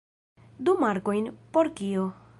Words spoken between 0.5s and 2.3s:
Du markojn? Por kio?